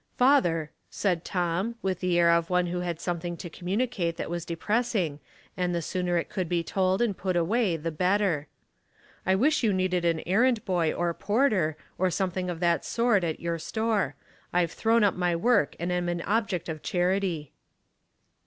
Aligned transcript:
"Father," 0.17 0.71
said 0.89 1.23
Tom, 1.23 1.75
with 1.83 1.99
the 1.99 2.17
air 2.17 2.31
of 2.31 2.49
one 2.49 2.65
who 2.65 2.79
had 2.79 2.99
something 2.99 3.37
to 3.37 3.51
commuuicate 3.51 4.15
that 4.15 4.31
was 4.31 4.45
de 4.45 4.55
pressing, 4.55 5.19
and 5.55 5.75
the 5.75 5.81
sooner 5.83 6.17
it 6.17 6.27
could 6.27 6.49
be 6.49 6.63
told 6.63 7.03
and 7.03 7.15
put 7.15 7.35
away 7.35 7.77
the 7.77 7.91
better,'' 7.91 8.47
I 9.27 9.35
wish 9.35 9.61
you 9.61 9.71
needed 9.71 10.03
an 10.03 10.23
errand 10.25 10.65
boy 10.65 10.91
or 10.91 11.13
porter, 11.13 11.77
or 11.99 12.09
something 12.09 12.49
of 12.49 12.59
that 12.61 12.83
sort, 12.83 13.23
at 13.23 13.39
your 13.41 13.59
store. 13.59 14.15
I've 14.51 14.71
thrown 14.71 15.03
up 15.03 15.13
my 15.13 15.35
work 15.35 15.75
and 15.79 15.91
am 15.91 16.09
an 16.09 16.23
object 16.23 16.67
of 16.67 16.81
charity." 16.81 17.51